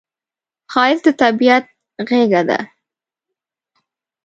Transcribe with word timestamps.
ښایست 0.71 1.03
د 1.05 1.07
طبیعت 1.21 1.65
غېږه 2.07 2.41
ده 2.49 2.59